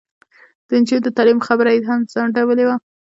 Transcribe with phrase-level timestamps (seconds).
[0.67, 1.81] د نجونو د تعلیم خبره یې
[2.13, 2.75] ځنډولې وه.